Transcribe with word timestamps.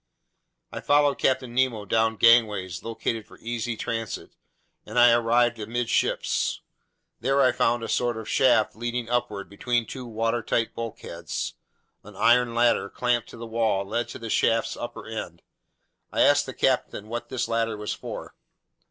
I 0.71 0.79
followed 0.79 1.19
Captain 1.19 1.53
Nemo 1.53 1.85
down 1.85 2.15
gangways 2.17 2.81
located 2.81 3.27
for 3.27 3.37
easy 3.37 3.77
transit, 3.77 4.31
and 4.83 4.97
I 4.97 5.11
arrived 5.11 5.59
amidships. 5.59 6.61
There 7.19 7.39
I 7.39 7.51
found 7.51 7.83
a 7.83 7.87
sort 7.87 8.17
of 8.17 8.27
shaft 8.27 8.73
heading 8.73 9.09
upward 9.09 9.47
between 9.47 9.85
two 9.85 10.07
watertight 10.07 10.73
bulkheads. 10.73 11.53
An 12.03 12.15
iron 12.15 12.55
ladder, 12.55 12.89
clamped 12.89 13.29
to 13.29 13.37
the 13.37 13.45
wall, 13.45 13.85
led 13.85 14.07
to 14.09 14.17
the 14.17 14.31
shaft's 14.31 14.75
upper 14.75 15.05
end. 15.05 15.43
I 16.11 16.21
asked 16.21 16.47
the 16.47 16.55
captain 16.55 17.07
what 17.07 17.29
this 17.29 17.47
ladder 17.47 17.77
was 17.77 17.93
for. 17.93 18.33